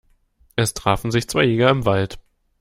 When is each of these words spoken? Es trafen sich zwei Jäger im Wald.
Es 0.55 0.73
trafen 0.73 1.11
sich 1.11 1.29
zwei 1.29 1.43
Jäger 1.43 1.69
im 1.69 1.85
Wald. 1.85 2.17